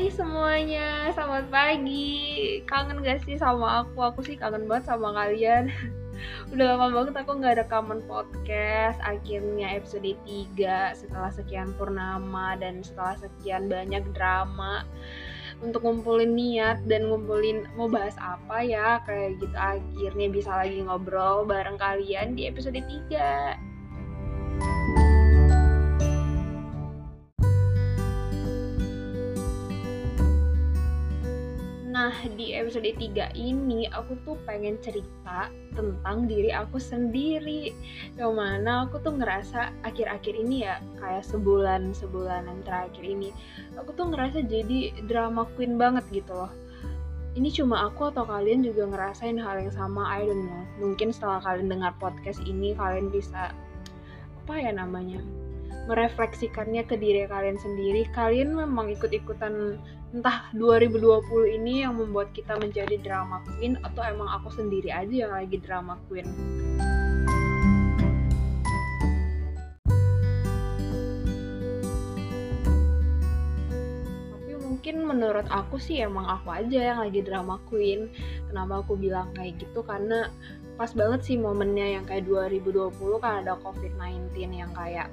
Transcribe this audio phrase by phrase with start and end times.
[0.00, 2.16] Hai semuanya, selamat pagi.
[2.64, 4.00] Kangen gak sih sama aku?
[4.00, 5.68] Aku sih kangen banget sama kalian.
[6.56, 8.96] Udah lama banget aku gak ada kamen podcast.
[9.04, 14.88] Akhirnya episode 3 setelah sekian purnama dan setelah sekian banyak drama
[15.60, 21.44] untuk ngumpulin niat dan ngumpulin mau bahas apa ya kayak gitu akhirnya bisa lagi ngobrol
[21.44, 23.68] bareng kalian di episode 3
[32.10, 35.46] Nah, di episode 3 ini aku tuh pengen cerita
[35.78, 37.70] tentang diri aku sendiri.
[38.18, 43.30] Yang mana aku tuh ngerasa akhir-akhir ini ya, kayak sebulan sebulan yang terakhir ini,
[43.78, 46.50] aku tuh ngerasa jadi drama queen banget gitu loh.
[47.38, 50.66] Ini cuma aku atau kalian juga ngerasain hal yang sama, I don't know.
[50.82, 53.54] Mungkin setelah kalian dengar podcast ini, kalian bisa
[54.34, 55.22] apa ya namanya?
[55.88, 61.22] Merefleksikannya ke diri kalian sendiri kalian memang ikut-ikutan entah 2020
[61.62, 65.94] ini yang membuat kita menjadi drama queen atau emang aku sendiri aja yang lagi drama
[66.10, 66.26] queen?
[74.34, 78.10] Tapi mungkin menurut aku sih emang aku aja yang lagi drama queen.
[78.50, 79.86] Kenapa aku bilang kayak gitu?
[79.86, 80.26] Karena
[80.74, 85.06] pas banget sih momennya yang kayak 2020 kan ada covid-19 yang kayak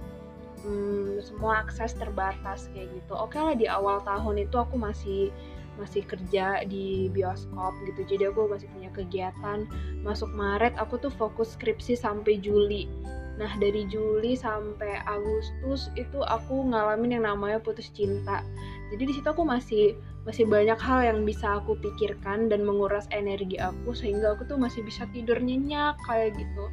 [0.63, 3.13] hmm, semua akses terbatas kayak gitu.
[3.13, 5.29] Oke okay lah di awal tahun itu aku masih
[5.77, 8.01] masih kerja di bioskop gitu.
[8.17, 9.69] Jadi aku masih punya kegiatan.
[10.01, 12.89] Masuk Maret aku tuh fokus skripsi sampai Juli.
[13.37, 18.41] Nah dari Juli sampai Agustus itu aku ngalamin yang namanya putus cinta.
[18.89, 19.93] Jadi di situ aku masih
[20.25, 24.83] masih banyak hal yang bisa aku pikirkan dan menguras energi aku sehingga aku tuh masih
[24.83, 26.65] bisa tidur nyenyak kayak gitu.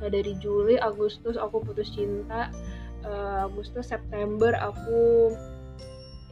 [0.00, 2.48] Nah dari Juli Agustus aku putus cinta
[3.06, 5.32] uh, Agustus September aku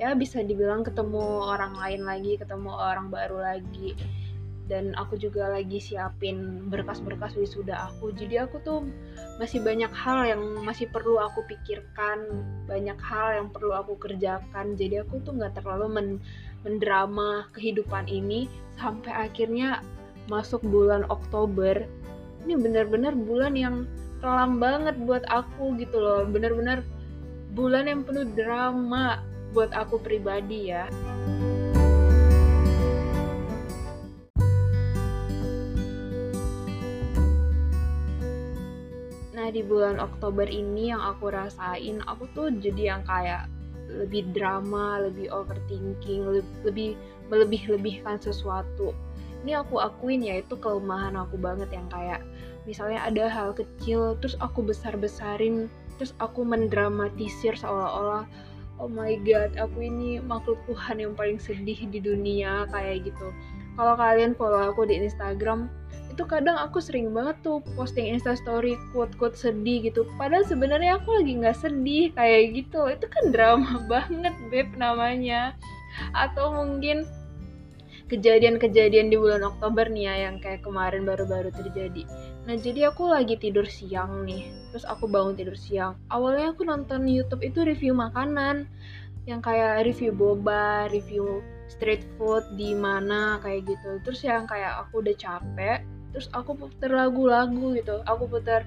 [0.01, 3.95] ya bisa dibilang ketemu orang lain lagi ketemu orang baru lagi.
[4.71, 8.15] Dan aku juga lagi siapin berkas-berkas wisuda aku.
[8.15, 8.87] Jadi aku tuh
[9.43, 12.23] masih banyak hal yang masih perlu aku pikirkan
[12.71, 14.79] banyak hal yang perlu aku kerjakan.
[14.79, 16.09] Jadi aku tuh nggak terlalu men
[16.63, 18.47] mendrama kehidupan ini
[18.79, 19.83] sampai akhirnya
[20.31, 21.83] masuk bulan Oktober.
[22.47, 26.85] Ini benar-benar bulan yang kelam banget buat aku gitu loh bener-bener
[27.57, 29.25] bulan yang penuh drama
[29.57, 30.87] buat aku pribadi ya
[39.41, 43.49] Nah di bulan Oktober ini yang aku rasain aku tuh jadi yang kayak
[43.91, 46.95] lebih drama, lebih overthinking, lebih
[47.33, 48.95] melebih-lebihkan sesuatu.
[49.41, 52.21] Ini aku akuin ya itu kelemahan aku banget yang kayak
[52.69, 58.29] misalnya ada hal kecil terus aku besar-besarin terus aku mendramatisir seolah-olah
[58.81, 63.33] oh my god aku ini makhluk Tuhan yang paling sedih di dunia kayak gitu.
[63.77, 65.69] Kalau kalian follow aku di Instagram
[66.11, 70.05] itu kadang aku sering banget tuh posting instastory quote-quote sedih gitu.
[70.19, 72.91] Padahal sebenarnya aku lagi nggak sedih kayak gitu.
[72.91, 75.55] Itu kan drama banget beb namanya.
[76.13, 77.07] Atau mungkin
[78.11, 82.05] kejadian-kejadian di bulan Oktober nih ya yang kayak kemarin baru-baru terjadi
[82.51, 85.95] Nah jadi aku lagi tidur siang nih, terus aku bangun tidur siang.
[86.09, 88.65] Awalnya aku nonton YouTube itu review makanan,
[89.29, 94.03] yang kayak review boba, review street food di mana kayak gitu.
[94.03, 98.01] Terus yang kayak aku udah capek, terus aku putar lagu-lagu gitu.
[98.09, 98.65] Aku putar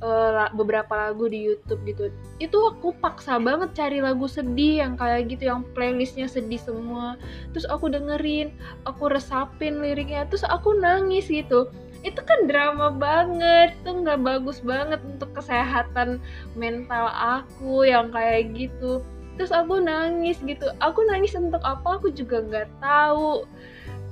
[0.00, 2.04] uh, beberapa lagu di YouTube gitu.
[2.40, 7.16] Itu aku paksa banget cari lagu sedih yang kayak gitu, yang playlistnya sedih semua.
[7.52, 8.52] Terus aku dengerin,
[8.88, 11.68] aku resapin liriknya, terus aku nangis gitu.
[12.00, 16.16] Itu kan drama banget tuh nggak bagus banget untuk kesehatan
[16.56, 19.04] mental aku yang kayak gitu.
[19.36, 20.68] Terus aku nangis gitu.
[20.80, 22.00] Aku nangis untuk apa?
[22.00, 23.44] Aku juga nggak tahu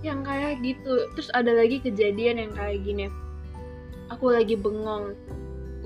[0.05, 1.09] yang kayak gitu.
[1.17, 3.09] Terus ada lagi kejadian yang kayak gini.
[4.09, 5.17] Aku lagi bengong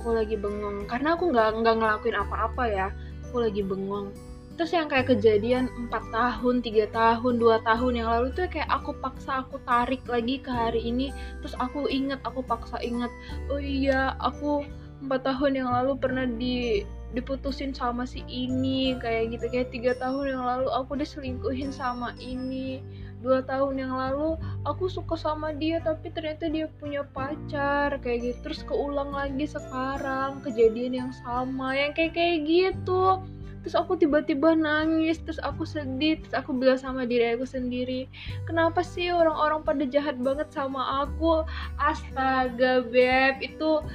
[0.03, 0.91] aku lagi bengong.
[0.91, 2.87] Karena aku nggak nggak ngelakuin apa-apa ya.
[3.31, 4.11] Aku lagi bengong.
[4.59, 8.93] Terus yang kayak kejadian 4 tahun, 3 tahun, 2 tahun yang lalu tuh kayak aku
[9.01, 11.15] paksa aku tarik lagi ke hari ini.
[11.41, 13.09] Terus aku inget, aku paksa inget
[13.49, 14.67] oh iya aku
[15.01, 16.85] 4 tahun yang lalu pernah di
[17.17, 19.49] diputusin sama si ini kayak gitu.
[19.49, 22.85] Kayak tiga tahun yang lalu aku diselingkuhin sama ini
[23.23, 24.35] dua tahun yang lalu
[24.67, 28.39] aku suka sama dia tapi ternyata dia punya pacar kayak gitu.
[28.51, 33.23] Terus keulang lagi sekarang kejadian yang sama yang kayak kayak gitu.
[33.63, 38.11] Terus aku tiba-tiba nangis terus aku sedih terus aku bilang sama diri aku sendiri
[38.43, 41.47] kenapa sih orang-orang pada jahat banget sama aku?
[41.79, 43.39] Astaga beb.
[43.39, 43.87] Itu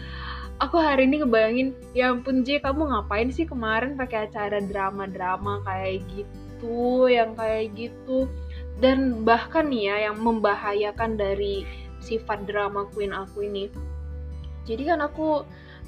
[0.64, 6.02] aku hari ini ngebayangin ya ampun J kamu ngapain sih kemarin pakai acara drama-drama kayak
[6.16, 8.26] gitu itu yang kayak gitu
[8.78, 11.66] dan bahkan nih ya yang membahayakan dari
[12.02, 13.70] sifat drama queen aku ini.
[14.70, 15.42] Jadi kan aku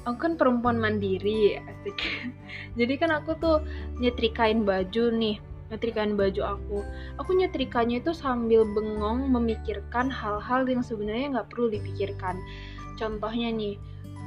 [0.08, 1.98] aku kan perempuan mandiri asik.
[2.78, 3.62] Jadi kan aku tuh
[4.02, 5.36] nyetrikain baju nih
[5.70, 6.78] nyetrikain baju aku.
[7.22, 12.36] Aku nyetrikanya itu sambil bengong memikirkan hal-hal yang sebenarnya nggak perlu dipikirkan.
[12.98, 13.78] Contohnya nih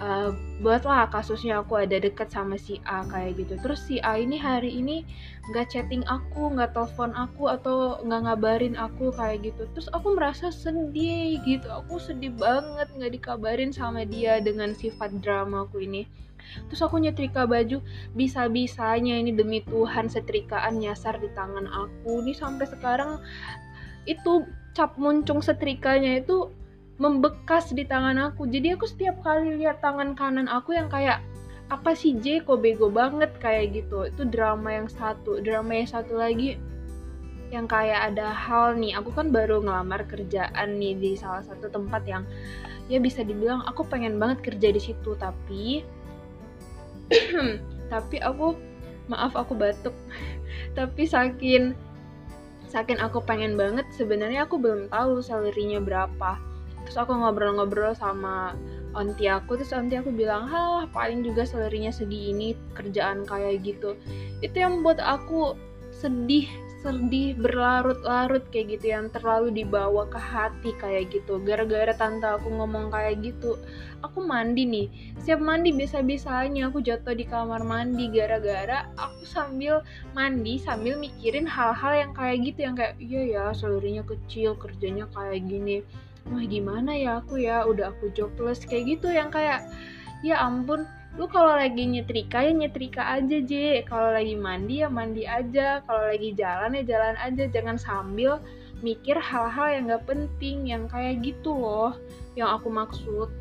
[0.03, 0.29] uh,
[0.59, 3.55] buatlah kasusnya aku ada deket sama si A kayak gitu.
[3.63, 5.07] Terus si A ini hari ini
[5.51, 9.63] nggak chatting aku nggak telepon aku atau nggak ngabarin aku kayak gitu.
[9.71, 11.67] Terus aku merasa sedih gitu.
[11.71, 16.03] Aku sedih banget nggak dikabarin sama dia dengan sifat drama aku ini.
[16.67, 17.79] Terus aku nyetrika baju
[18.19, 22.19] bisa-bisanya ini demi Tuhan setrikaan nyasar di tangan aku.
[22.19, 23.23] Ini sampai sekarang
[24.03, 24.43] itu
[24.75, 26.51] cap muncung setrikanya itu
[27.01, 28.45] membekas di tangan aku.
[28.45, 31.21] Jadi aku setiap kali lihat tangan kanan aku yang kayak
[31.71, 32.45] apa sih J?
[32.45, 33.33] Kok bego banget?
[33.41, 34.05] kayak gitu.
[34.05, 36.59] Itu drama yang satu drama yang satu lagi
[37.49, 38.93] yang kayak ada hal nih.
[39.01, 42.23] Aku kan baru ngelamar kerjaan nih di salah satu tempat yang
[42.91, 45.87] ya bisa dibilang aku pengen banget kerja di situ tapi
[47.93, 48.53] tapi aku
[49.09, 49.95] maaf aku batuk.
[50.77, 51.73] Tapi saking
[52.69, 56.52] saking aku pengen banget sebenarnya aku belum tahu salarynya berapa
[56.83, 58.53] terus aku ngobrol-ngobrol sama
[58.93, 63.97] onti aku terus onti aku bilang hah paling juga salarinya segini kerjaan kayak gitu.
[64.45, 65.57] Itu yang buat aku
[65.93, 66.45] sedih
[66.83, 71.39] sedih berlarut-larut kayak gitu yang terlalu dibawa ke hati kayak gitu.
[71.39, 73.55] Gara-gara tante aku ngomong kayak gitu
[74.03, 74.87] aku mandi nih.
[75.23, 78.11] Siap mandi bisa-bisanya aku jatuh di kamar mandi.
[78.11, 79.79] Gara-gara aku sambil
[80.11, 85.39] mandi sambil mikirin hal-hal yang kayak gitu yang kayak iya ya salarinya kecil kerjanya kayak
[85.47, 85.87] gini
[86.29, 87.67] wah gimana ya aku ya?
[87.67, 89.67] Udah aku jobless kayak gitu yang kayak
[90.23, 93.83] ya ampun lu kalau lagi nyetrika ya nyetrika aja J.
[93.85, 95.83] Kalau lagi mandi ya mandi aja.
[95.85, 97.43] Kalau lagi jalan ya jalan aja.
[97.51, 98.41] Jangan sambil
[98.83, 101.95] mikir hal-hal yang gak penting yang kayak gitu loh
[102.35, 103.31] yang aku maksud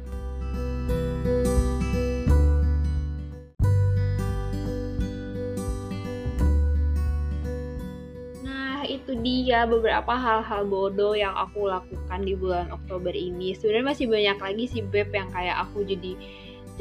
[9.03, 9.67] itu dia.
[9.67, 13.53] Beberapa hal-hal bodoh yang aku lakukan di bulan Oktober ini.
[13.59, 16.15] Sebenarnya masih banyak lagi sih beb yang kayak aku jadi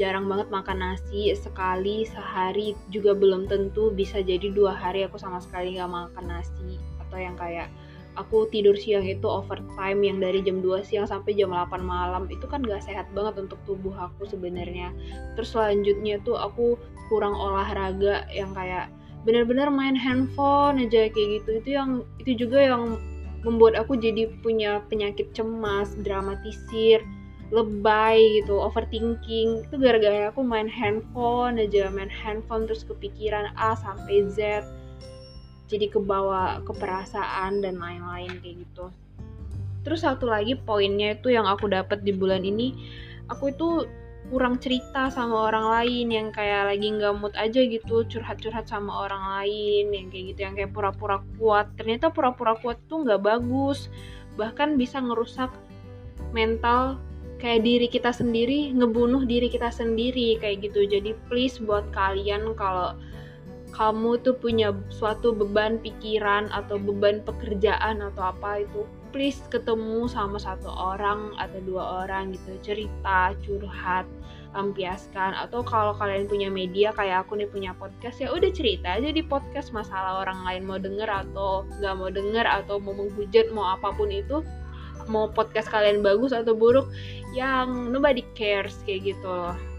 [0.00, 5.42] jarang banget makan nasi sekali sehari juga belum tentu bisa jadi dua hari aku sama
[5.42, 6.80] sekali nggak makan nasi.
[7.02, 7.68] Atau yang kayak
[8.16, 12.44] aku tidur siang itu overtime yang dari jam 2 siang sampai jam 8 malam itu
[12.44, 14.92] kan gak sehat banget untuk tubuh aku sebenarnya.
[15.36, 16.76] Terus selanjutnya tuh aku
[17.08, 18.92] kurang olahraga yang kayak
[19.22, 21.50] benar-benar main handphone aja kayak gitu.
[21.62, 22.98] Itu yang itu juga yang
[23.42, 27.02] membuat aku jadi punya penyakit cemas dramatisir
[27.52, 29.66] lebay gitu overthinking.
[29.68, 34.66] Itu gara-gara aku main handphone aja main handphone terus kepikiran A sampai Z
[35.72, 38.92] jadi kebawa keperasaan dan lain-lain kayak gitu.
[39.82, 42.76] Terus satu lagi poinnya itu yang aku dapat di bulan ini
[43.32, 43.88] aku itu
[44.30, 49.24] kurang cerita sama orang lain yang kayak lagi nggak mood aja gitu curhat-curhat sama orang
[49.42, 51.72] lain yang kayak gitu yang kayak pura-pura kuat.
[51.74, 53.90] Ternyata pura-pura kuat tuh nggak bagus.
[54.38, 55.50] Bahkan bisa ngerusak
[56.30, 57.02] mental
[57.42, 60.86] kayak diri kita sendiri ngebunuh diri kita sendiri kayak gitu.
[60.86, 62.94] Jadi please buat kalian kalau
[63.72, 70.40] kamu tuh punya suatu beban pikiran atau beban pekerjaan atau apa itu please ketemu sama
[70.40, 74.08] satu orang atau dua orang gitu cerita curhat
[74.56, 75.36] lampiaskan.
[75.36, 79.20] Atau kalau kalian punya media kayak aku nih punya podcast ya udah cerita aja di
[79.20, 83.92] podcast masalah orang lain mau denger atau nggak mau denger atau mau menghujat mau apa
[83.92, 84.40] pun itu
[85.08, 86.86] mau podcast kalian bagus atau buruk
[87.34, 89.71] yang nobody cares kayak gitu loh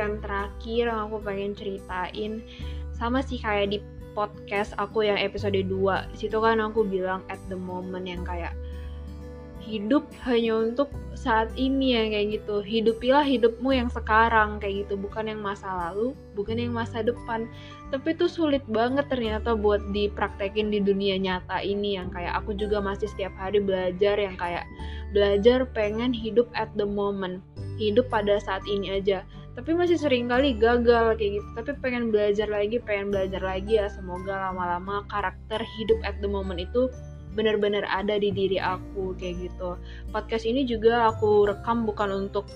[0.00, 2.40] yang terakhir yang aku pengen ceritain
[2.96, 3.78] sama sih kayak di
[4.16, 5.68] podcast aku yang episode 2
[6.16, 8.56] situ kan aku bilang at the moment yang kayak
[9.60, 12.56] hidup hanya untuk saat ini ya kayak gitu.
[12.64, 14.96] Hidupilah hidupmu yang sekarang kayak gitu.
[14.98, 17.46] Bukan yang masa lalu bukan yang masa depan.
[17.94, 22.82] Tapi itu sulit banget ternyata buat dipraktekin di dunia nyata ini yang kayak aku juga
[22.82, 24.66] masih setiap hari belajar yang kayak
[25.14, 27.44] belajar pengen hidup at the moment
[27.76, 29.24] hidup pada saat ini aja
[29.60, 31.48] tapi masih sering kali gagal kayak gitu.
[31.52, 33.92] Tapi pengen belajar lagi pengen belajar lagi ya.
[33.92, 36.88] Semoga lama-lama karakter hidup at the moment itu
[37.36, 39.76] benar-benar ada di diri aku kayak gitu.
[40.16, 42.48] Podcast ini juga aku rekam bukan untuk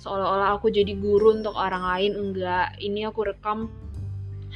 [0.00, 2.72] seolah-olah aku jadi guru untuk orang lain enggak.
[2.80, 3.68] Ini aku rekam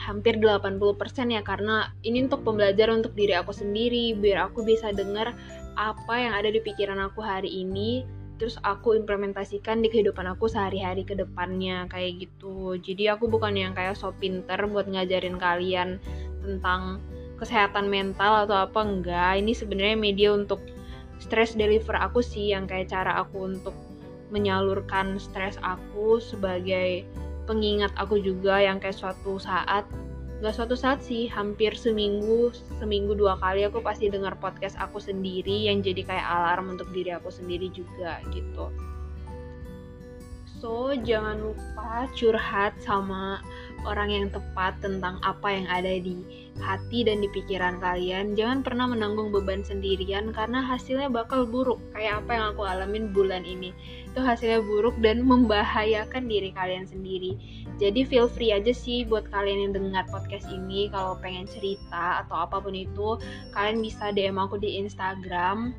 [0.00, 0.80] hampir 80%
[1.28, 5.36] ya karena ini untuk pembelajaran untuk diri aku sendiri biar aku bisa dengar
[5.76, 8.08] apa yang ada di pikiran aku hari ini
[8.40, 12.80] terus aku implementasikan di kehidupan aku sehari-hari ke depannya kayak gitu.
[12.80, 16.00] Jadi aku bukan yang kayak so pinter buat ngajarin kalian
[16.40, 17.04] tentang
[17.36, 19.44] kesehatan mental atau apa enggak.
[19.44, 20.64] Ini sebenarnya media untuk
[21.20, 23.76] stress deliver aku sih yang kayak cara aku untuk
[24.32, 27.04] menyalurkan stres aku sebagai
[27.44, 29.84] pengingat aku juga yang kayak suatu saat
[30.40, 32.48] gak suatu saat sih hampir seminggu
[32.80, 37.12] seminggu dua kali aku pasti dengar podcast aku sendiri yang jadi kayak alarm untuk diri
[37.12, 38.72] aku sendiri juga gitu.
[40.60, 43.40] So jangan lupa curhat sama
[43.86, 46.24] orang yang tepat tentang apa yang ada di
[46.60, 48.36] hati dan di pikiran kalian.
[48.36, 51.80] Jangan pernah menanggung beban sendirian karena hasilnya bakal buruk.
[51.96, 53.72] Kayak apa yang aku alamin bulan ini.
[54.10, 57.36] Itu hasilnya buruk dan membahayakan diri kalian sendiri.
[57.80, 62.44] Jadi feel free aja sih buat kalian yang dengar podcast ini kalau pengen cerita atau
[62.44, 63.16] apa pun itu,
[63.56, 65.72] kalian bisa DM aku di Instagram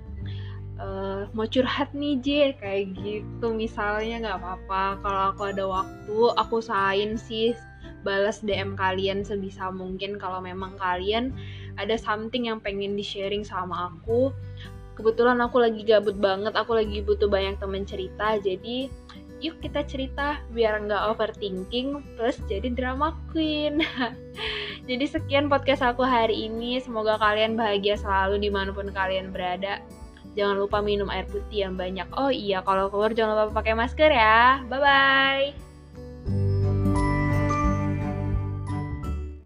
[0.82, 2.28] uh, mau curhat nih J
[2.58, 7.54] kayak gitu misalnya nggak apa-apa kalau aku ada waktu aku usahain sih
[8.02, 11.34] balas DM kalian sebisa mungkin kalau memang kalian
[11.80, 14.30] ada something yang pengen di sharing sama aku.
[14.98, 18.92] Kebetulan aku lagi gabut banget aku lagi butuh banyak temen cerita jadi
[19.42, 23.82] yuk kita cerita biar nggak overthinking plus jadi drama queen.
[24.90, 29.78] Jadi sekian podcast aku hari ini semoga kalian bahagia selalu di mana pun kalian berada.
[30.34, 32.10] Jangan lupa minum air putih yang banyak.
[32.18, 34.66] Oh iya kalau keluar jangan lupa pakai masker ya.
[34.66, 35.71] Bye bye